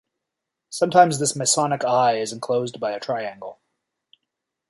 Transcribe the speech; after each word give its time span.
Sometimes 0.71 1.19
this 1.19 1.35
Masonic 1.35 1.85
Eye 1.85 2.17
is 2.17 2.31
enclosed 2.33 2.79
by 2.79 2.91
a 2.91 2.99
triangle. 2.99 3.59